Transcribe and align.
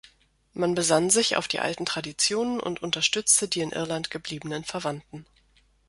Man 0.55 0.73
besann 0.73 1.11
sich 1.11 1.35
auf 1.37 1.47
die 1.47 1.59
alten 1.59 1.85
Traditionen 1.85 2.59
und 2.59 2.81
unterstützte 2.81 3.47
die 3.47 3.59
in 3.59 3.69
Irland 3.71 4.09
gebliebenen 4.09 4.63
Verwandten. 4.63 5.27